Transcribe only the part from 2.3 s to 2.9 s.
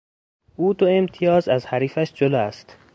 است.